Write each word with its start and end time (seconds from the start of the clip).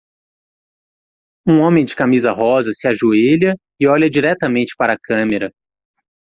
Um 1.47 1.59
homem 1.59 1.85
de 1.85 1.95
camisa 1.95 2.31
rosa 2.31 2.71
se 2.73 2.87
ajoelha 2.87 3.55
e 3.79 3.85
olha 3.87 4.09
diretamente 4.09 4.73
para 4.75 4.93
a 4.93 4.99
câmera. 4.99 5.51